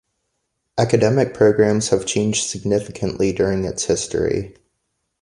[0.79, 4.55] Academic programs have changed significantly during its history.